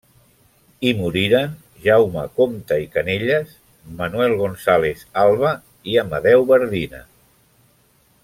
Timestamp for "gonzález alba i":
4.41-5.99